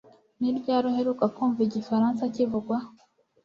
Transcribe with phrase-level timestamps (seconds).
[0.39, 2.77] Ni ryari uheruka kumva igifaransa kivugwa?